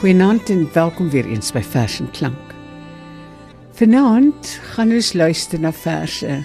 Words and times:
Goeienaand 0.00 0.48
en 0.50 0.72
welkom 0.72 1.10
weer 1.10 1.26
eens 1.28 1.50
by 1.52 1.60
Vers 1.60 1.98
en 2.00 2.06
Klank. 2.10 2.54
Vanaand 3.76 4.48
gaan 4.72 4.94
ons 4.96 5.10
luister 5.12 5.60
na 5.60 5.74
verse 5.76 6.38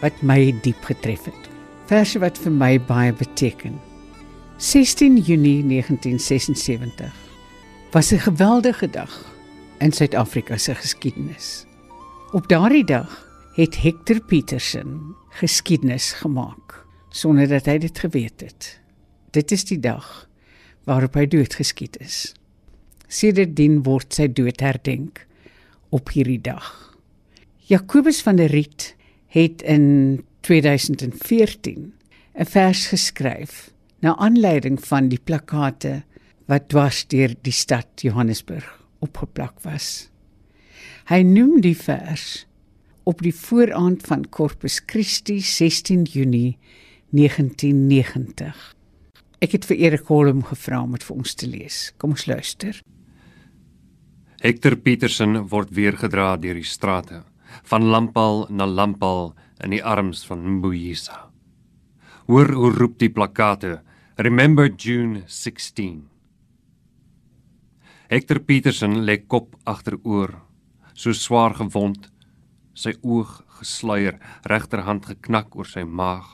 wat 0.00 0.22
my 0.24 0.54
diep 0.64 0.80
getref 0.88 1.26
het. 1.28 1.50
Verse 1.92 2.16
wat 2.24 2.40
vir 2.40 2.56
my 2.56 2.70
baie 2.88 3.12
beteken. 3.12 3.76
16 4.56 5.20
Junie 5.28 5.60
1976 5.60 7.12
was 7.92 8.12
'n 8.12 8.24
geweldige 8.32 8.90
dag 8.90 9.12
in 9.78 9.92
Suid-Afrika 9.92 10.56
se 10.56 10.74
geskiedenis. 10.74 11.66
Op 12.32 12.48
daardie 12.48 12.84
dag 12.84 13.28
het 13.52 13.82
Hector 13.82 14.20
Petersen 14.20 15.14
geskiedenis 15.28 16.12
gemaak 16.12 16.86
sonder 17.08 17.48
dat 17.48 17.66
hy 17.66 17.78
dit 17.78 17.98
geweet 17.98 18.40
het. 18.40 18.80
Dit 19.30 19.50
is 19.50 19.64
die 19.64 19.80
dag 19.80 20.28
waarop 20.84 21.14
hy 21.14 21.26
doodgeskiet 21.26 22.00
is. 22.00 22.34
Sedertdien 23.12 23.82
word 23.84 24.14
sy 24.16 24.28
dood 24.32 24.62
herdenk 24.64 25.26
op 25.92 26.14
hierdie 26.14 26.40
dag. 26.40 26.64
Jakobus 27.68 28.22
van 28.24 28.38
der 28.40 28.52
Riet 28.52 28.94
het 29.32 29.62
in 29.62 30.24
2014 30.48 31.92
'n 32.34 32.46
vers 32.48 32.86
geskryf 32.88 33.70
na 34.00 34.16
aanleiding 34.16 34.80
van 34.80 35.08
die 35.08 35.20
plakate 35.20 36.02
wat 36.48 36.68
dwars 36.68 37.04
deur 37.06 37.34
die 37.42 37.52
stad 37.52 37.86
Johannesburg 38.00 38.66
opgeplak 38.98 39.60
was. 39.62 40.08
Hy 41.10 41.22
noem 41.22 41.60
die 41.60 41.76
vers 41.76 42.46
op 43.04 43.22
die 43.22 43.34
vooraand 43.34 44.06
van 44.06 44.28
Corpus 44.28 44.80
Christi 44.86 45.40
16 45.40 46.02
Junie 46.02 46.56
1990. 47.10 48.74
Ek 49.42 49.52
het 49.52 49.66
vir 49.66 49.76
Erik 49.76 50.06
Holm 50.06 50.44
gevra 50.46 50.82
om 50.82 50.92
dit 50.94 51.04
vir 51.04 51.16
ons 51.16 51.34
te 51.34 51.46
lees. 51.50 51.92
Kom 51.98 52.14
ons 52.14 52.26
luister. 52.26 52.78
Hector 54.42 54.74
Petersen 54.74 55.36
word 55.52 55.68
weer 55.70 55.94
gedra 55.94 56.32
deur 56.34 56.56
die 56.58 56.66
strate, 56.66 57.20
van 57.70 57.84
lampal 57.94 58.40
na 58.50 58.66
lampal 58.66 59.36
in 59.62 59.70
die 59.70 59.78
arms 59.86 60.24
van 60.26 60.42
Mbuyisa. 60.56 61.28
Hoor 62.26 62.50
hoe 62.50 62.72
roep 62.74 62.96
die 62.98 63.10
plakate, 63.14 63.84
Remember 64.18 64.66
June 64.66 65.22
16. 65.30 66.08
Hector 68.10 68.42
Petersen 68.42 69.04
lê 69.06 69.20
kop 69.22 69.54
agteroor, 69.62 70.34
so 70.90 71.14
swaar 71.14 71.54
gewond, 71.62 72.10
sy 72.74 72.96
oog 72.98 73.44
gesluier, 73.60 74.18
regterhand 74.50 75.06
geknak 75.06 75.54
oor 75.54 75.70
sy 75.70 75.86
maag, 75.86 76.26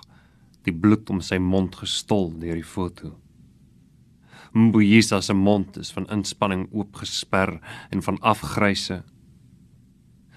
die 0.65 0.73
bloed 0.73 1.13
om 1.13 1.21
sy 1.21 1.37
mond 1.37 1.77
gestol 1.77 2.31
deur 2.41 2.57
die 2.57 2.71
foto. 2.73 3.19
Mbuyisa 4.53 5.21
se 5.21 5.35
mond 5.35 5.77
is 5.77 5.93
van 5.93 6.09
inspanning 6.11 6.69
oopgesper 6.73 7.59
en 7.91 8.03
van 8.03 8.19
afgryse. 8.21 9.03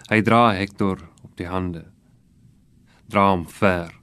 Hy 0.09 0.22
dra 0.22 0.52
Hector 0.54 1.00
op 1.23 1.36
die 1.38 1.48
hande. 1.48 1.86
Dra 3.08 3.30
hom 3.32 3.48
ver 3.48 3.95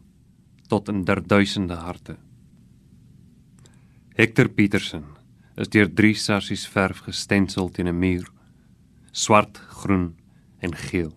tot 0.69 0.89
in 0.89 1.05
der 1.05 1.21
duisende 1.25 1.75
harte. 1.81 2.19
Hector 4.17 4.49
Petersen 4.49 5.05
is 5.57 5.71
deur 5.73 5.89
drie 5.89 6.15
sarsies 6.15 6.67
verf 6.69 7.05
gestensel 7.07 7.71
teen 7.71 7.89
'n 7.89 7.99
muur. 7.99 8.27
Swart, 9.13 9.59
groen 9.81 10.17
en 10.61 10.75
geel. 10.75 11.13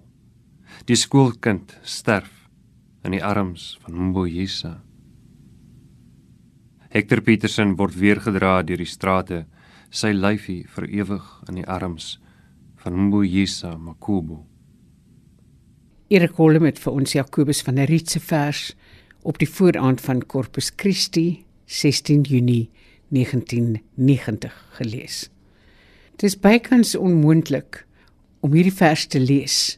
Die 0.85 0.95
skoolkind 0.95 1.77
sterf 1.83 2.49
in 3.03 3.11
die 3.11 3.23
arms 3.23 3.77
van 3.81 4.09
Mbuyisa. 4.09 4.81
Hector 6.91 7.21
Petersen 7.23 7.77
word 7.79 7.95
weer 7.95 8.19
gedra 8.19 8.57
deur 8.67 8.81
die 8.81 8.89
strate, 8.89 9.45
sy 9.95 10.09
lyfie 10.11 10.65
vir 10.75 10.89
ewig 10.91 11.27
in 11.47 11.61
die 11.61 11.63
arms 11.63 12.17
van 12.83 12.97
Mbuyisa 13.07 13.77
Makubu. 13.79 14.41
Erik 16.11 16.35
Holm 16.35 16.67
het 16.67 16.81
vir 16.83 16.97
ons 16.99 17.15
Jakobus 17.15 17.61
van 17.63 17.79
der 17.79 17.87
Riet 17.87 18.11
se 18.11 18.19
vers 18.19 18.73
op 19.23 19.39
die 19.39 19.47
vooraand 19.47 20.03
van 20.03 20.19
Corpus 20.27 20.67
Christi 20.75 21.45
16 21.71 22.25
Junie 22.27 22.67
1990 23.15 24.59
gelees. 24.81 25.29
Dit 26.19 26.27
is 26.27 26.35
bykans 26.35 26.97
onmoontlik 26.99 27.85
om 28.43 28.51
hierdie 28.51 28.75
vers 28.75 29.07
te 29.07 29.23
lees 29.23 29.77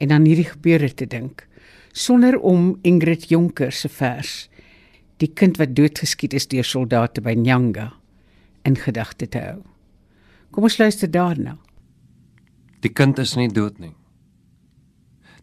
en 0.00 0.16
aan 0.16 0.24
hierdie 0.24 0.48
gebeure 0.48 0.88
te 0.96 1.04
dink 1.04 1.44
sonder 1.92 2.40
om 2.40 2.78
Ingrid 2.82 3.28
Jonker 3.28 3.72
se 3.72 3.92
vers 3.92 4.46
die 5.22 5.30
kind 5.30 5.58
wat 5.60 5.74
doodgeskiet 5.76 6.34
is 6.34 6.48
deur 6.50 6.66
soldate 6.66 7.22
by 7.22 7.34
Nyanga 7.38 7.92
in 8.64 8.76
gedagte 8.80 9.28
te 9.28 9.42
hou. 9.44 9.60
Kom 10.50 10.66
ons 10.66 10.78
luister 10.78 11.10
daarna. 11.10 11.56
Die 12.82 12.92
kind 12.92 13.18
is 13.18 13.34
nie 13.36 13.48
dood 13.48 13.78
nie. 13.78 13.94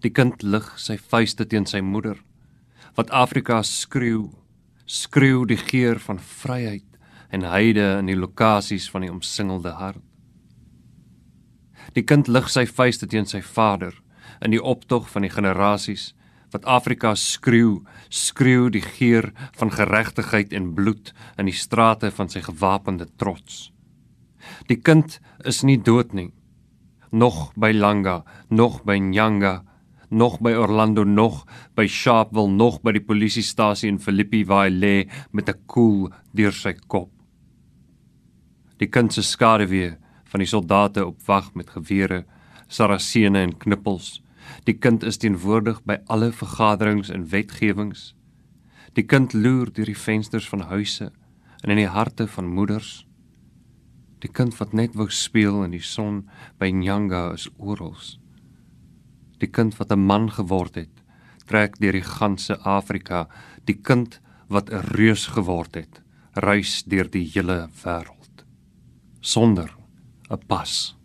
Die 0.02 0.12
kind 0.12 0.44
lig 0.44 0.68
sy 0.82 0.98
vuiste 0.98 1.46
teen 1.46 1.68
sy 1.70 1.82
moeder 1.86 2.20
wat 2.98 3.12
Afrika 3.16 3.62
skreeu, 3.64 4.28
skreeu 4.86 5.46
die 5.48 5.60
geur 5.60 6.00
van 6.04 6.20
vryheid 6.20 6.88
en 7.32 7.46
heide 7.48 7.86
in 8.02 8.10
die 8.12 8.18
lokasies 8.20 8.90
van 8.92 9.06
die 9.06 9.12
omsingelde 9.12 9.72
hart. 9.80 10.02
Die 11.96 12.04
kind 12.04 12.28
lig 12.28 12.50
sy 12.52 12.66
vuiste 12.68 13.08
teen 13.08 13.28
sy 13.28 13.42
vader 13.44 13.96
in 14.44 14.52
die 14.52 14.62
optog 14.62 15.08
van 15.12 15.26
die 15.26 15.32
generasies 15.32 16.12
wat 16.52 16.66
Afrika 16.66 17.16
skreeu, 17.16 17.82
skreeu 18.10 18.70
die 18.72 18.84
geur 18.84 19.32
van 19.60 19.72
geregtigheid 19.72 20.54
en 20.54 20.74
bloed 20.76 21.14
in 21.40 21.48
die 21.50 21.56
strate 21.56 22.12
van 22.12 22.30
sy 22.32 22.44
gewapende 22.46 23.08
trots. 23.18 23.70
Die 24.68 24.80
kind 24.80 25.20
is 25.48 25.62
nie 25.64 25.80
dood 25.80 26.14
nie. 26.18 26.32
Nog 27.12 27.52
by 27.60 27.72
Langa, 27.76 28.22
nog 28.50 28.82
by 28.88 28.98
Nyanga, 29.00 29.62
nog 30.12 30.40
by 30.44 30.54
Orlando, 30.60 31.04
nog 31.04 31.46
by 31.76 31.88
Sharpeville, 31.88 32.52
nog 32.52 32.82
by 32.84 32.96
die 32.96 33.04
polisiestasie 33.04 33.90
in 33.92 34.00
Philippi 34.00 34.44
waar 34.48 34.68
hy 34.68 34.76
lê 34.76 34.96
met 35.32 35.50
'n 35.50 35.60
koel 35.68 36.12
deur 36.34 36.52
sy 36.52 36.74
kop. 36.88 37.12
Die 38.78 38.88
kind 38.88 39.14
se 39.14 39.22
skaduwee 39.22 39.98
van 40.26 40.40
die 40.40 40.48
soldate 40.48 41.06
op 41.06 41.22
wag 41.28 41.54
met 41.56 41.70
gewere, 41.70 42.26
sarasene 42.68 43.40
en 43.40 43.58
knippels 43.58 44.22
Die 44.68 44.78
kind 44.78 45.04
is 45.04 45.18
teenwoordig 45.18 45.82
by 45.88 45.98
alle 46.08 46.32
vergaderings 46.32 47.10
en 47.10 47.30
wetgewings. 47.32 48.12
Die 48.94 49.06
kind 49.08 49.34
loer 49.34 49.72
deur 49.72 49.90
die 49.90 49.98
vensters 49.98 50.50
van 50.50 50.68
huise 50.72 51.12
en 51.62 51.74
in 51.74 51.82
die 51.82 51.92
harte 51.92 52.28
van 52.28 52.50
moeders. 52.50 53.06
Die 54.22 54.32
kind 54.32 54.58
wat 54.60 54.74
net 54.74 54.96
wou 54.96 55.10
speel 55.10 55.64
in 55.64 55.72
die 55.72 55.84
son 55.84 56.26
by 56.60 56.70
Nyanga 56.72 57.32
is 57.34 57.50
oral. 57.58 57.96
Die 59.40 59.50
kind 59.50 59.78
wat 59.80 59.92
'n 59.92 60.06
man 60.06 60.30
geword 60.30 60.76
het, 60.76 61.02
trek 61.46 61.80
deur 61.80 61.94
die 61.94 62.06
ganse 62.06 62.60
Afrika. 62.60 63.28
Die 63.66 63.82
kind 63.82 64.22
wat 64.48 64.70
'n 64.70 64.94
reus 64.98 65.28
geword 65.28 65.76
het, 65.76 66.02
reis 66.34 66.84
deur 66.84 67.10
die 67.10 67.26
hele 67.34 67.70
wêreld 67.84 68.22
sonder 69.22 69.70
'n 70.30 70.46
pas. 70.48 70.96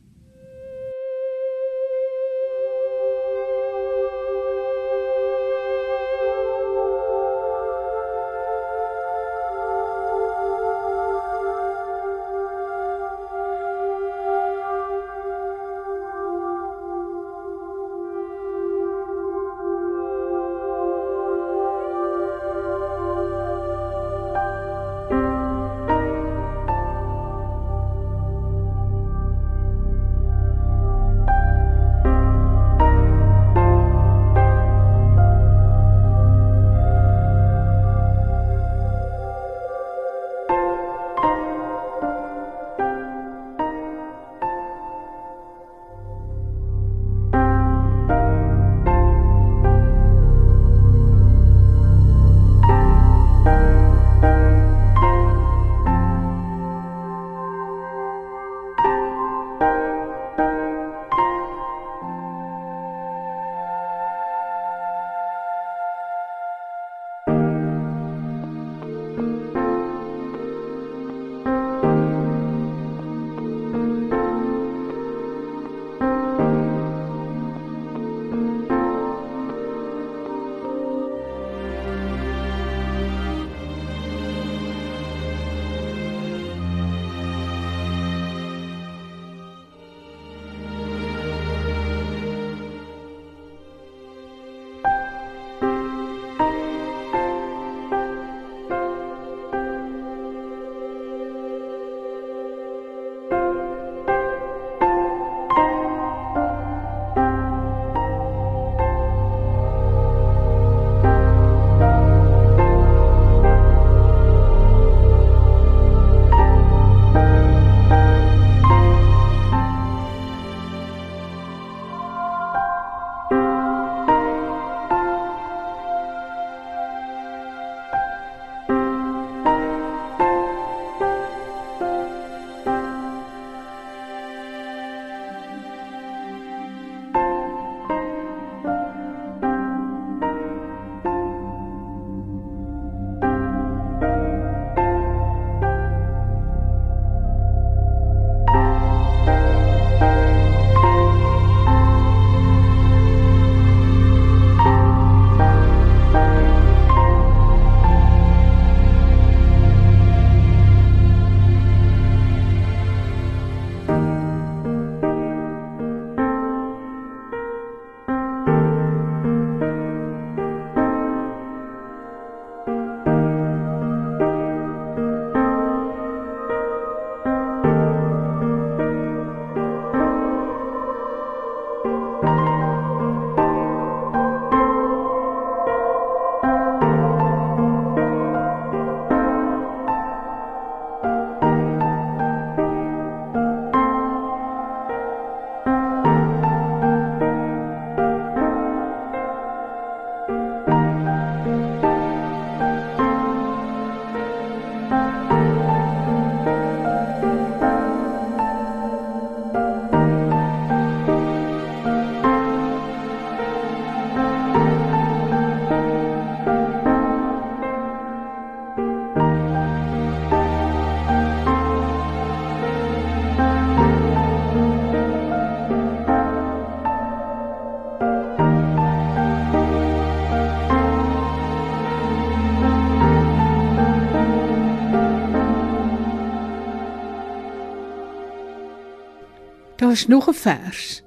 Daar's 239.96 240.08
nog 240.08 240.28
'n 240.28 240.34
vers 240.34 241.02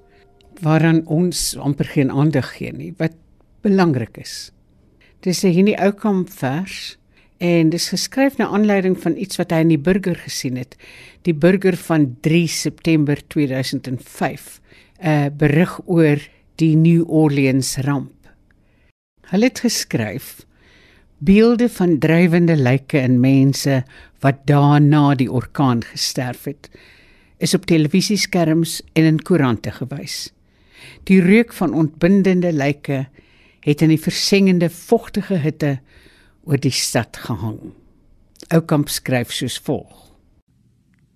waaraan 0.61 1.05
ons 1.05 1.57
amper 1.57 1.85
geen 1.85 2.11
aandag 2.11 2.57
gee 2.57 2.71
nie 2.73 2.93
wat 2.97 3.13
belangrik 3.61 4.17
is. 4.17 4.51
Dis 5.19 5.43
'n 5.43 5.47
hierdie 5.47 5.77
Oukamp 5.77 6.29
vers 6.29 6.97
en 7.37 7.69
dis 7.69 7.89
geskryf 7.89 8.37
na 8.37 8.47
aanleiding 8.47 8.99
van 9.01 9.17
iets 9.17 9.35
wat 9.35 9.51
hy 9.51 9.57
in 9.57 9.67
die 9.67 9.77
burger 9.77 10.15
gesien 10.15 10.55
het. 10.57 10.75
Die 11.21 11.33
burger 11.33 11.77
van 11.77 12.17
3 12.21 12.47
September 12.47 13.27
2005. 13.27 14.61
'n 15.01 15.33
berig 15.37 15.79
oor 15.85 16.17
die 16.55 16.75
New 16.75 17.09
Orleans 17.09 17.77
ramp. 17.77 18.29
Hulle 19.21 19.45
het 19.45 19.59
geskryf 19.59 20.45
beelde 21.17 21.69
van 21.69 21.99
drywende 21.99 22.55
lyke 22.55 22.99
en 22.99 23.19
mense 23.19 23.83
wat 24.19 24.35
daarna 24.45 25.15
die 25.15 25.31
orkaan 25.31 25.83
gesterf 25.83 26.43
het 26.43 26.69
is 27.39 27.55
op 27.55 27.65
televisieskerms 27.65 28.81
en 28.93 29.07
in 29.07 29.19
koerante 29.23 29.71
gewys. 29.71 30.29
Die 31.07 31.21
reuk 31.23 31.53
van 31.55 31.73
ontbindende 31.73 32.51
lyke 32.53 33.05
het 33.63 33.81
in 33.81 33.91
die 33.93 34.01
versengende 34.01 34.69
vogtige 34.69 35.39
hitte 35.39 35.77
oor 36.43 36.59
die 36.59 36.73
stad 36.73 37.17
gehang. 37.17 37.59
Oukamp 38.51 38.89
skryf 38.91 39.31
soos 39.35 39.59
volg: 39.63 40.09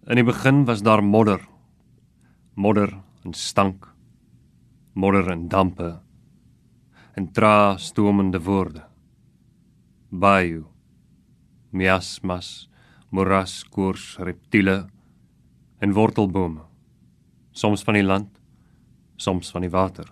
In 0.08 0.20
die 0.20 0.28
begin 0.28 0.66
was 0.66 0.84
daar 0.84 1.04
modder. 1.04 1.42
Modder 2.56 2.92
en 3.24 3.34
stank. 3.34 3.88
Modder 4.94 5.32
en 5.32 5.48
dampe. 5.48 6.00
En 7.16 7.32
tra 7.32 7.78
stormende 7.78 8.42
woorde. 8.42 8.84
Bayou. 10.10 10.66
Miasmas, 11.72 12.70
moras, 13.10 13.64
koors, 13.64 14.18
reptiele 14.20 14.93
en 15.84 15.92
wortelbome. 15.92 16.62
Soms 17.52 17.84
van 17.84 17.98
die 17.98 18.06
land, 18.06 18.30
soms 19.20 19.52
van 19.52 19.66
die 19.66 19.72
water. 19.72 20.08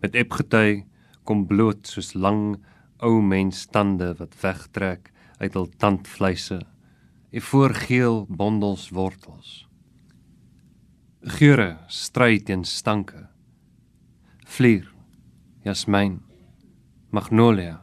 Met 0.00 0.16
epgety 0.16 0.84
kom 1.28 1.44
bloot 1.48 1.88
soos 1.88 2.14
lang 2.16 2.56
ou 3.04 3.18
mens 3.20 3.66
tande 3.68 4.14
wat 4.16 4.36
wegtrek 4.40 5.10
uit 5.42 5.56
hul 5.58 5.68
tandvleise 5.82 6.62
en 7.34 7.44
voorgeel 7.50 8.24
bondels 8.28 8.88
wortels. 8.96 9.66
Geure 11.36 11.74
stry 11.88 12.38
teen 12.40 12.64
stanke. 12.68 13.26
Vlier, 14.56 14.88
jasmyn, 15.64 16.20
magnolia, 17.12 17.82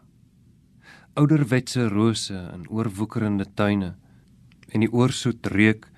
ouderwetse 1.20 1.90
rose 1.92 2.38
in 2.56 2.66
oorwoekerende 2.70 3.50
tuine 3.54 3.96
en 4.72 4.86
die 4.86 4.94
oorsoet 4.94 5.46
reuk 5.52 5.92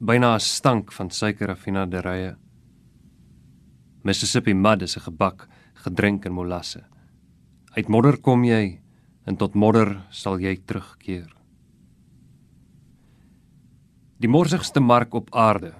byna 0.00 0.34
'n 0.34 0.40
stank 0.40 0.92
van 0.92 1.10
suikerraffinaderye. 1.10 2.36
Mississippi 4.02 4.54
mud 4.54 4.82
is 4.82 4.96
'n 4.96 5.00
gebak, 5.00 5.48
gedrink 5.74 6.24
in 6.24 6.32
molasse. 6.32 6.84
Uit 7.76 7.88
modder 7.88 8.16
kom 8.20 8.44
jy 8.44 8.80
en 9.26 9.36
tot 9.36 9.54
modder 9.54 10.06
sal 10.10 10.38
jy 10.38 10.56
terugkeer. 10.64 11.36
Die 14.18 14.28
morsigste 14.28 14.80
mark 14.80 15.14
op 15.14 15.34
aarde, 15.34 15.74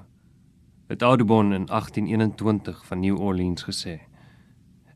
het 0.89 1.03
Audubon 1.03 1.53
in 1.53 1.67
1821 1.67 2.87
van 2.87 3.00
New 3.00 3.21
Orleans 3.21 3.65
gesê. 3.65 4.00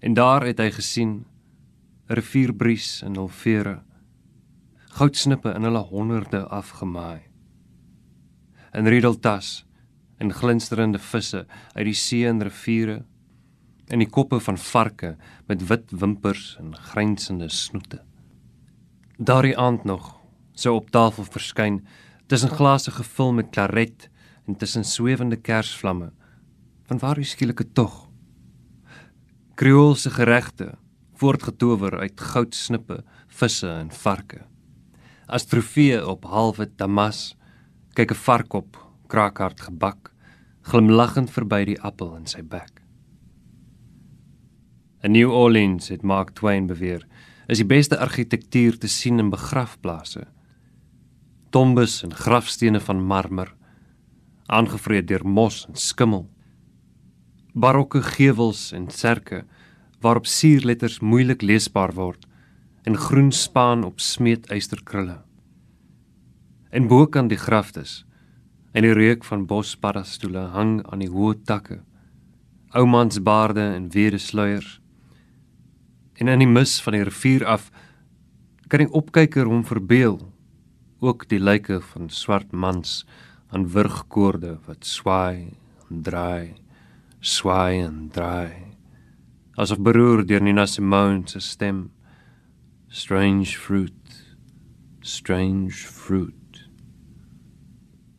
En 0.00 0.14
daar 0.14 0.44
het 0.44 0.58
hy 0.58 0.70
gesien 0.70 1.24
'n 2.08 2.14
rivierbries 2.14 3.02
in 3.02 3.14
hul 3.14 3.28
vere, 3.28 3.82
goudsnippe 4.90 5.54
in 5.54 5.62
hulle 5.62 5.82
honderde 5.82 6.48
afgemaai. 6.48 7.33
'n 8.74 8.88
Riedeltas 8.90 9.64
en 10.18 10.32
glinsterende 10.32 10.98
visse 10.98 11.46
uit 11.74 11.86
die 11.86 11.94
see 11.94 12.26
en 12.26 12.42
riviere 12.42 13.04
en 13.88 13.98
die 14.02 14.08
koppe 14.10 14.40
van 14.40 14.58
varke 14.58 15.16
met 15.46 15.66
wit 15.68 15.90
wimpers 15.90 16.56
en 16.58 16.74
grynsende 16.90 17.48
snoete. 17.48 18.00
Daardie 19.18 19.58
aand 19.58 19.84
nog 19.84 20.20
sou 20.52 20.74
op 20.74 20.90
tafel 20.90 21.24
verskyn 21.24 21.84
tussen 22.26 22.50
glase 22.50 22.90
gevul 22.90 23.32
met 23.32 23.50
klaret 23.50 24.08
en 24.46 24.56
tussen 24.56 24.84
swewende 24.84 25.36
kersvlamme. 25.36 26.10
Van 26.88 26.98
waar 26.98 27.14
die 27.14 27.28
skielike 27.28 27.72
tog? 27.72 28.08
Kreoolse 29.54 30.10
geregte 30.10 30.74
voortgetower 31.14 31.98
uit 32.00 32.20
goudsnippe, 32.20 33.04
visse 33.28 33.68
en 33.70 33.90
varke. 33.90 34.42
As 35.26 35.46
trofee 35.46 36.00
op 36.06 36.26
halwe 36.26 36.66
damas 36.76 37.36
kyk 37.94 38.10
'n 38.10 38.24
vark 38.26 38.54
op, 38.54 38.76
kraakhard 39.06 39.60
gebak, 39.60 40.10
glimlaggend 40.62 41.30
verby 41.30 41.64
die 41.64 41.80
appel 41.80 42.16
in 42.16 42.26
sy 42.26 42.42
bek. 42.42 42.82
In 45.02 45.12
New 45.12 45.30
Orleans 45.30 45.88
het 45.88 46.02
Mark 46.02 46.30
Twain 46.34 46.66
beweer, 46.66 47.06
is 47.46 47.60
die 47.60 47.66
beste 47.68 47.98
argitektuur 47.98 48.78
te 48.78 48.88
sien 48.88 49.18
in 49.18 49.30
begrafplaase. 49.30 50.26
Tombes 51.50 52.02
en 52.02 52.14
grafstene 52.14 52.80
van 52.80 53.04
marmer, 53.04 53.54
aangevreet 54.46 55.06
deur 55.08 55.26
mos 55.26 55.66
en 55.68 55.76
skimmel. 55.76 56.24
Barokke 57.54 58.02
gevels 58.02 58.72
en 58.72 58.90
serke 58.90 59.44
waarop 60.00 60.26
sierletters 60.26 60.98
moeilik 61.00 61.42
leesbaar 61.42 61.94
word 61.94 62.26
en 62.84 62.96
groen 62.96 63.32
spaan 63.32 63.84
op 63.84 64.00
smeetysterkrulle. 64.00 65.20
En 66.74 66.88
bo 66.90 67.06
kan 67.06 67.28
die 67.30 67.38
graftes 67.38 68.02
en 68.74 68.82
die 68.82 68.94
reuk 68.98 69.22
van 69.22 69.44
bospaddastoele 69.46 70.48
hang 70.50 70.80
aan 70.90 71.04
die 71.04 71.10
hoë 71.12 71.36
takke. 71.46 71.76
Oumans 72.74 73.20
baarde 73.22 73.62
en 73.76 73.86
wede 73.94 74.18
sluiers. 74.18 74.80
En 76.18 76.32
in 76.32 76.42
die 76.42 76.50
mis 76.50 76.80
van 76.82 76.96
die 76.96 77.04
rivier 77.06 77.46
af 77.46 77.68
kan 78.66 78.82
die 78.82 78.90
opkyker 78.90 79.46
hom 79.46 79.62
verbeel 79.62 80.18
ook 80.98 81.28
die 81.30 81.38
lyke 81.38 81.78
van 81.92 82.10
swart 82.10 82.50
mans 82.50 83.04
aan 83.54 83.70
wurgkoorde 83.70 84.56
wat 84.66 84.82
swaai 84.82 85.54
en 85.86 86.02
draai 86.02 86.56
swaai 87.20 87.84
en 87.86 88.08
draai. 88.12 88.74
Asof 89.54 89.78
beroer 89.78 90.26
deur 90.26 90.42
Nina 90.42 90.66
Simone 90.66 91.28
se 91.30 91.38
stem 91.40 91.84
strange 92.90 93.54
fruit 93.54 94.24
strange 95.02 95.86
fruit 95.86 96.43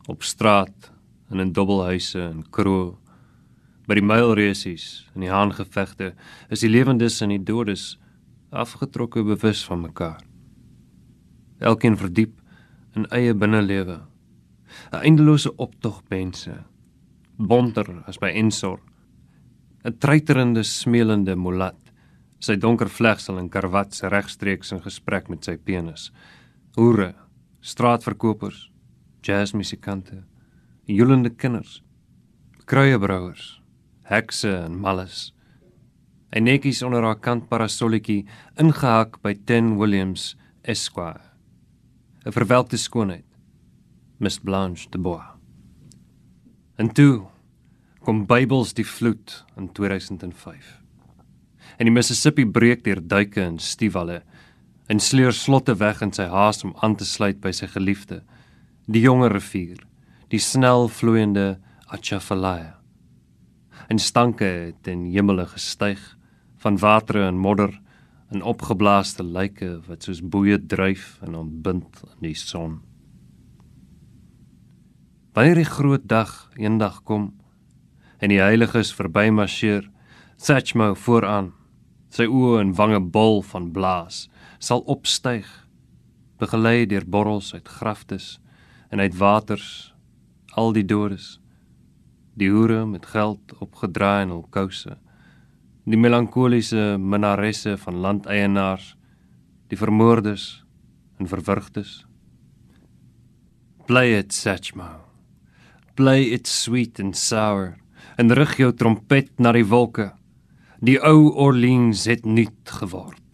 op 0.06 0.22
straat 0.22 0.92
en 1.30 1.40
in 1.40 1.52
dubbelhuise 1.52 2.20
en 2.22 2.44
kroë 2.50 2.94
By 3.86 3.94
die 4.00 4.02
mylreusies 4.02 5.06
en 5.14 5.22
die 5.22 5.30
haangevegte 5.30 6.10
is 6.50 6.64
die 6.64 6.70
lewendes 6.72 7.20
en 7.22 7.30
die 7.30 7.42
doodes 7.42 7.94
afgetrokke 8.50 9.22
bewus 9.26 9.62
van 9.66 9.84
mekaar. 9.84 10.24
Elkeen 11.62 11.94
verdiep 11.98 12.34
in 12.98 13.06
eie 13.14 13.34
binnelewe. 13.34 14.00
'n 14.92 15.02
Eindelose 15.06 15.52
optog 15.56 16.02
mense, 16.10 16.52
bonter 17.38 18.02
as 18.06 18.18
by 18.18 18.32
Ensor. 18.34 18.80
'n 19.84 19.98
Treiterende 19.98 20.64
smeelende 20.64 21.36
mulat, 21.36 21.78
sy 22.40 22.56
donker 22.56 22.88
vlegsel 22.88 23.38
en 23.38 23.48
karwat 23.48 23.94
se 23.94 24.08
regstreeks 24.08 24.72
in 24.72 24.82
gesprek 24.82 25.28
met 25.28 25.44
sy 25.44 25.56
penis. 25.56 26.10
Hoere, 26.76 27.14
straatverkopers, 27.60 28.70
jazzmusikante, 29.26 30.22
joelende 30.86 31.30
kinders, 31.34 31.80
kruiebrouers 32.64 33.56
hekse 34.06 34.52
en 34.54 34.78
malles. 34.78 35.32
En 36.30 36.46
netjies 36.46 36.82
onder 36.86 37.02
haar 37.02 37.18
kant 37.22 37.48
parasolletjie 37.50 38.24
ingehak 38.62 39.20
by 39.22 39.34
Ten 39.46 39.76
Williams 39.80 40.34
Esquire. 40.62 41.22
'n 42.26 42.32
Verwelkte 42.32 42.76
skoonheid. 42.76 43.24
Miss 44.18 44.38
Blanche 44.38 44.90
de 44.90 44.98
Bois. 44.98 45.36
En 46.76 46.92
toe 46.92 47.26
kom 48.00 48.26
Bybels 48.26 48.74
die 48.74 48.86
vloed 48.86 49.44
in 49.56 49.72
2005. 49.72 50.82
En 51.78 51.86
die 51.86 51.92
Mississippi 51.92 52.46
breek 52.46 52.84
deur 52.84 53.00
duike 53.02 53.42
en 53.42 53.58
stiwalle 53.58 54.22
en 54.86 55.00
sleur 55.00 55.32
slotte 55.32 55.74
weg 55.74 56.02
in 56.02 56.12
sy 56.12 56.28
haas 56.30 56.64
om 56.64 56.74
aan 56.82 56.96
te 56.96 57.04
sluit 57.04 57.40
by 57.40 57.50
sy 57.52 57.66
geliefde, 57.66 58.22
die 58.86 59.02
jonger 59.02 59.32
rivier, 59.34 59.80
die 60.30 60.42
snel 60.42 60.86
vloeiende 60.88 61.56
Atchafalaya 61.90 62.76
en 63.86 63.98
stanke 63.98 64.44
het 64.44 64.88
in 64.90 65.04
hemele 65.12 65.46
gestyg 65.46 66.00
van 66.62 66.78
water 66.82 67.20
en 67.22 67.38
modder 67.38 67.74
en 68.34 68.42
opgeblaaste 68.42 69.22
lyke 69.22 69.76
wat 69.86 70.06
soos 70.06 70.22
boeye 70.22 70.58
dryf 70.58 71.18
en 71.22 71.36
ontbind 71.38 72.02
in 72.02 72.24
die 72.28 72.34
son. 72.34 72.80
Wanneer 75.36 75.60
die 75.60 75.68
groot 75.68 76.08
dag 76.08 76.32
eendag 76.56 77.02
kom 77.06 77.28
en 78.18 78.32
die 78.32 78.40
heiliges 78.42 78.94
verby 78.96 79.28
marcheer, 79.30 79.86
Satchmo 80.36 80.94
vooraan, 80.98 81.52
sy 82.12 82.26
oë 82.28 82.58
en 82.60 82.74
wange 82.76 83.00
bol 83.00 83.42
van 83.44 83.70
blaas, 83.72 84.26
sal 84.58 84.82
opstyg, 84.90 85.46
begelei 86.40 86.88
deur 86.88 87.06
borrels 87.08 87.54
uit 87.54 87.68
graftes 87.68 88.36
en 88.90 89.00
uit 89.00 89.16
waters, 89.16 89.94
al 90.54 90.72
die 90.72 90.84
doodes 90.84 91.36
Die 92.36 92.50
hoere 92.52 92.82
met 92.84 93.06
geld 93.08 93.54
opgedraai 93.64 94.26
in 94.26 94.32
hul 94.34 94.44
kouse. 94.52 94.98
Die 95.88 95.96
melankoliese 95.96 96.98
minaresse 97.00 97.78
van 97.80 98.02
landeienaars, 98.04 98.90
die 99.72 99.78
vermoordes 99.80 100.44
en 101.16 101.30
verwrigtes. 101.32 102.02
Play 103.88 104.18
it, 104.18 104.36
Satchmo. 104.36 104.90
Play 105.96 106.28
it 106.36 106.46
sweet 106.46 107.00
and 107.00 107.16
sour. 107.16 107.78
En 108.20 108.34
rig 108.36 108.58
jou 108.60 108.72
trompet 108.76 109.32
na 109.40 109.54
die 109.56 109.64
wolke. 109.64 110.10
Die 110.84 110.98
ou 111.00 111.32
Orleans 111.32 112.04
het 112.04 112.28
nuut 112.28 112.76
geword. 112.82 113.25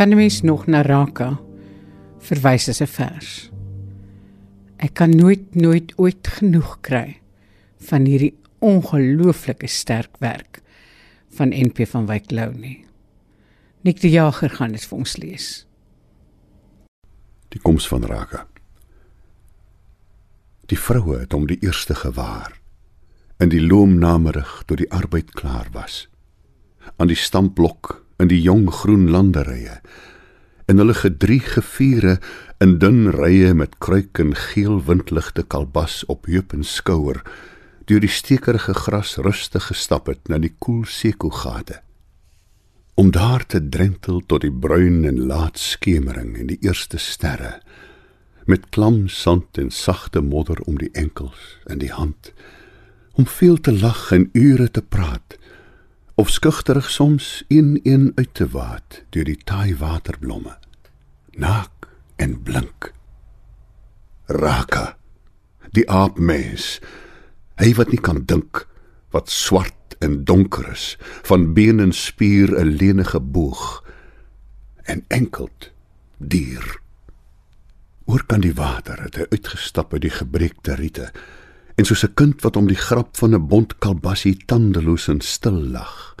Kan 0.00 0.08
'n 0.08 0.16
mens 0.16 0.40
nog 0.40 0.66
na 0.66 0.82
Raka 0.82 1.40
verwys 2.18 2.68
as 2.68 2.80
'n 2.80 2.86
vers. 2.86 3.50
Ek 4.76 4.94
kan 4.94 5.10
nooit 5.10 5.54
nooit 5.54 5.92
ooit 5.96 6.26
genoeg 6.26 6.80
kry 6.80 7.20
van 7.76 8.04
hierdie 8.04 8.38
ongelooflike 8.58 9.66
sterk 9.66 10.16
werk 10.18 10.62
van 11.28 11.48
NP 11.48 11.86
van 11.86 12.06
Wyk 12.06 12.30
Lou 12.30 12.54
nie. 12.54 12.84
Nik 13.80 14.00
die 14.00 14.10
Jager 14.10 14.50
gaan 14.50 14.72
dit 14.72 14.84
vir 14.84 14.98
ons 14.98 15.16
lees. 15.16 15.66
Die 17.48 17.60
koms 17.60 17.88
van 17.88 18.04
Raka. 18.04 18.46
Die 20.66 20.78
vroue 20.78 21.18
het 21.18 21.32
hom 21.32 21.46
die 21.46 21.60
eerste 21.60 21.94
gewaar 21.94 22.60
in 23.38 23.48
die 23.48 23.66
loomnamerig 23.66 24.62
toe 24.66 24.76
die 24.76 24.90
arbeid 24.90 25.30
klaar 25.30 25.68
was. 25.72 26.08
Aan 26.96 27.06
die 27.06 27.16
stampblok 27.16 28.09
in 28.20 28.30
die 28.30 28.42
jong 28.44 28.68
groen 28.82 29.08
landerye 29.10 29.80
en 30.70 30.78
hulle 30.78 30.94
gedrie 30.94 31.42
geviere 31.42 32.18
in 32.62 32.76
dun 32.82 33.08
rye 33.14 33.54
met 33.56 33.78
kruik 33.82 34.20
en 34.22 34.34
geel 34.38 34.78
windligte 34.86 35.42
kalbas 35.42 36.02
op 36.12 36.28
heup 36.30 36.54
en 36.56 36.66
skouer 36.66 37.22
deur 37.90 38.02
die 38.04 38.12
stekerige 38.12 38.74
gras 38.84 39.16
rustig 39.18 39.70
gestap 39.72 40.10
het 40.12 40.28
na 40.30 40.38
die 40.38 40.52
koel 40.58 40.84
sekogate 40.86 41.80
om 43.00 43.10
daar 43.10 43.46
te 43.46 43.62
drentel 43.72 44.20
tot 44.28 44.44
die 44.44 44.52
bruin 44.52 45.04
en 45.08 45.24
laat 45.26 45.58
skemering 45.58 46.36
en 46.36 46.52
die 46.52 46.60
eerste 46.60 47.00
sterre 47.00 47.56
met 48.46 48.68
klam 48.76 49.06
sand 49.08 49.58
en 49.58 49.70
sagte 49.74 50.20
modder 50.20 50.60
om 50.68 50.78
die 50.78 50.92
enkels 50.92 51.56
en 51.66 51.80
die 51.82 51.92
hand 51.96 52.34
om 53.18 53.26
veel 53.26 53.58
te 53.58 53.72
lag 53.72 54.10
en 54.14 54.28
ure 54.36 54.70
te 54.70 54.82
praat 54.82 55.39
of 56.20 56.28
skugterig 56.28 56.90
soms 56.90 57.44
een 57.48 57.80
een 57.82 58.12
uit 58.14 58.34
te 58.34 58.48
waat 58.48 59.02
deur 59.08 59.24
die 59.24 59.38
taai 59.44 59.72
waterblomme 59.76 60.52
naak 61.32 61.86
en 62.20 62.34
blink 62.44 62.90
raka 64.26 64.98
die 65.72 65.86
aapmens. 65.88 66.80
Hy 67.56 67.72
wat 67.78 67.92
nie 67.94 68.02
kan 68.04 68.20
dink, 68.28 68.66
wat 69.14 69.32
swart 69.32 69.96
en 70.04 70.20
donker 70.28 70.68
is, 70.72 70.98
van 71.28 71.54
been 71.56 71.80
en 71.80 71.92
spier 71.96 72.52
'n 72.52 72.76
lenige 72.76 73.20
boog 73.20 73.84
en 74.84 75.04
enkeld 75.08 75.70
dier. 76.18 76.80
Oor 78.04 78.26
kan 78.26 78.40
die 78.40 78.54
water 78.54 79.02
het 79.02 79.16
hy 79.16 79.26
uitgestap 79.30 79.92
uit 79.92 80.02
die 80.02 80.16
gebreekte 80.20 80.74
riete 80.74 81.12
en 81.80 81.86
soos 81.88 82.04
'n 82.04 82.14
kind 82.14 82.42
wat 82.44 82.56
om 82.56 82.66
die 82.68 82.82
grap 82.88 83.16
van 83.16 83.34
'n 83.34 83.48
bont 83.48 83.78
kalbassie 83.78 84.36
tandeloos 84.46 85.08
en 85.08 85.20
stil 85.20 85.60
lag, 85.76 86.14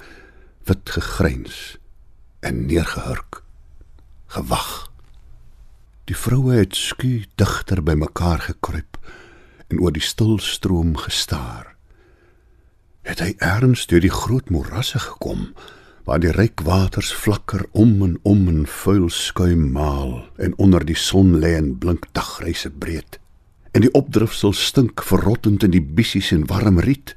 wit 0.64 0.90
gegryns 0.90 1.76
en 2.40 2.66
neergehurk, 2.66 3.42
gewag. 4.26 4.90
Die 6.04 6.16
vroue 6.16 6.52
het 6.52 6.74
sku 6.76 7.24
digter 7.34 7.82
bymekaar 7.82 8.40
gekruip 8.40 8.96
en 9.68 9.80
oor 9.80 9.92
die 9.92 10.02
stil 10.02 10.38
stroom 10.38 10.96
gestaar. 10.96 11.76
Het 13.02 13.18
hy 13.20 13.34
erns 13.38 13.86
deur 13.86 14.00
die 14.00 14.16
groot 14.22 14.50
morasse 14.50 14.98
gekom 14.98 15.52
waar 16.04 16.20
die 16.20 16.32
ryk 16.32 16.60
waters 16.60 17.12
flikker 17.12 17.66
om 17.72 18.02
en 18.02 18.18
om 18.22 18.48
in 18.48 18.66
vuil 18.66 19.08
skuim 19.08 19.72
maal 19.72 20.24
en 20.36 20.58
onder 20.58 20.84
die 20.84 20.96
son 20.96 21.38
lê 21.38 21.54
en 21.56 21.78
blink 21.78 22.06
dagreise 22.12 22.70
breed 22.70 23.19
en 23.70 23.84
die 23.84 23.92
opdrifsel 23.94 24.52
stink 24.56 25.02
verrottend 25.06 25.64
in 25.66 25.74
die 25.74 25.82
bissies 25.82 26.32
en 26.34 26.46
warm 26.50 26.80
riet. 26.82 27.14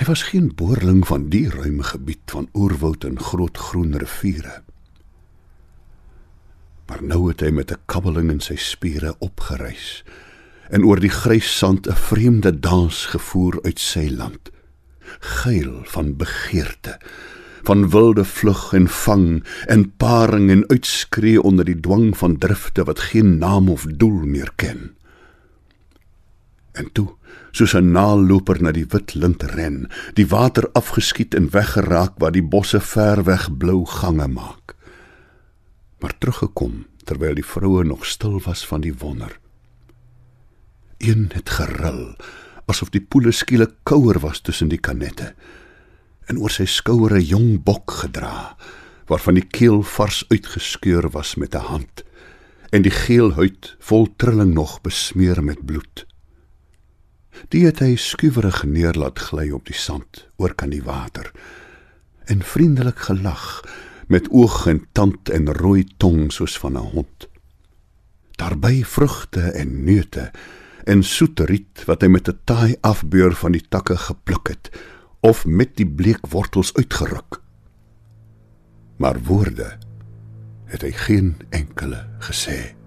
Hy 0.00 0.06
was 0.08 0.24
geen 0.30 0.48
boerling 0.56 1.02
van 1.08 1.28
die 1.32 1.44
ruime 1.52 1.84
gebied 1.84 2.32
van 2.32 2.48
oerwoud 2.56 3.04
en 3.04 3.20
groot 3.20 3.58
groen 3.58 3.98
riviere. 4.00 4.62
Maar 6.88 7.02
nou 7.04 7.28
het 7.28 7.44
hy 7.44 7.50
met 7.50 7.72
'n 7.72 7.84
kabbeling 7.86 8.30
in 8.30 8.40
sy 8.40 8.56
spiere 8.56 9.14
opgereis 9.20 10.02
en 10.70 10.84
oor 10.84 11.00
die 11.00 11.12
grys 11.12 11.58
sand 11.58 11.86
'n 11.86 11.94
vreemde 11.94 12.60
dans 12.60 13.06
gevoer 13.06 13.60
uit 13.62 13.78
sy 13.78 14.08
land. 14.08 14.50
Geil 15.20 15.82
van 15.84 16.16
begeerte 16.16 16.98
van 17.62 17.90
wilde 17.90 18.24
vlug 18.24 18.72
en 18.72 18.88
vang 18.88 19.44
en 19.66 19.96
paring 19.96 20.50
en 20.50 20.68
uitskree 20.68 21.42
onder 21.42 21.64
die 21.64 21.80
dwang 21.80 22.16
van 22.16 22.38
drifte 22.38 22.84
wat 22.84 22.98
geen 22.98 23.38
naam 23.38 23.68
of 23.68 23.84
doel 23.84 24.24
meer 24.24 24.52
ken 24.56 24.96
en 26.82 26.90
toe 26.92 27.08
soos 27.52 27.74
'n 27.74 27.92
naalloper 27.92 28.62
na 28.62 28.72
die 28.72 28.88
wit 28.88 29.14
lint 29.14 29.42
ren 29.42 29.88
die 30.14 30.26
water 30.26 30.68
afgeskiet 30.72 31.34
en 31.34 31.50
weggeraak 31.50 32.18
waar 32.18 32.32
die 32.32 32.48
bosse 32.54 32.80
ver 32.80 33.24
weg 33.24 33.48
blou 33.58 33.84
gange 33.86 34.28
maak 34.28 34.76
maar 36.00 36.18
teruggekom 36.18 36.86
terwyl 37.04 37.36
die 37.36 37.46
vroue 37.46 37.84
nog 37.84 38.06
stil 38.06 38.40
was 38.44 38.66
van 38.66 38.84
die 38.84 38.94
wonder. 38.94 39.38
Een 40.98 41.30
het 41.32 41.50
geril 41.50 42.14
asof 42.70 42.92
die 42.94 43.02
poele 43.02 43.32
skielik 43.34 43.72
kouer 43.88 44.20
was 44.22 44.40
tussen 44.46 44.70
die 44.70 44.78
kanette 44.78 45.32
en 46.30 46.38
oor 46.38 46.52
sy 46.54 46.68
skouer 46.70 47.16
'n 47.18 47.26
jong 47.26 47.64
bok 47.64 47.90
gedra 48.02 48.56
waarvan 49.10 49.34
die 49.34 49.48
keel 49.58 49.82
vars 49.82 50.24
uitgeskeur 50.28 51.10
was 51.10 51.34
met 51.34 51.54
'n 51.54 51.66
hand 51.72 52.04
en 52.70 52.82
die 52.82 52.94
geel 52.94 53.32
huid 53.34 53.76
vol 53.80 54.06
trilling 54.16 54.54
nog 54.54 54.80
besmeer 54.80 55.42
met 55.44 55.66
bloed. 55.66 56.06
Die 57.48 57.64
het 57.66 57.78
hy 57.78 57.96
skuwerig 57.96 58.64
neerlaat 58.64 59.18
gly 59.18 59.50
op 59.50 59.66
die 59.66 59.76
sand 59.78 60.26
oor 60.36 60.54
kan 60.54 60.70
die 60.70 60.84
water 60.84 61.32
en 62.30 62.42
vriendelik 62.46 62.98
gelag 63.08 63.62
met 64.06 64.28
oog 64.30 64.66
en 64.66 64.84
tand 64.92 65.30
en 65.30 65.52
rooi 65.54 65.84
tong 65.96 66.32
soos 66.32 66.58
van 66.58 66.76
'n 66.78 66.90
hond. 66.94 67.28
Daarby 68.36 68.84
vrugte 68.84 69.40
en 69.40 69.84
neute 69.84 70.30
en 70.84 71.02
soete 71.02 71.44
riet 71.44 71.84
wat 71.86 72.02
hy 72.02 72.08
met 72.08 72.28
'n 72.28 72.38
taai 72.44 72.76
afbeur 72.80 73.34
van 73.34 73.52
die 73.52 73.66
takke 73.68 73.96
gepluk 73.96 74.48
het 74.48 74.70
of 75.20 75.46
met 75.46 75.76
die 75.76 75.86
bleek 75.86 76.26
wortels 76.26 76.74
uitgeruk. 76.74 77.40
Maar 78.96 79.22
woorde 79.22 79.78
het 80.64 80.82
hy 80.82 80.90
geen 80.90 81.36
enkele 81.50 82.06
gesê. 82.18 82.79